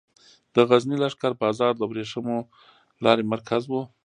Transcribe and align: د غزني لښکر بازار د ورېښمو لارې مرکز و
د 0.55 0.55
غزني 0.69 0.97
لښکر 1.03 1.31
بازار 1.41 1.73
د 1.77 1.81
ورېښمو 1.89 2.37
لارې 3.05 3.23
مرکز 3.33 3.63
و 3.67 3.73